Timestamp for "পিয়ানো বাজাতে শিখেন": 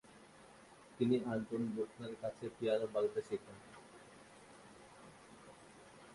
2.55-3.57